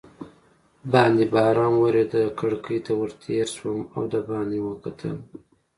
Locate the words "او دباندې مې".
3.95-4.67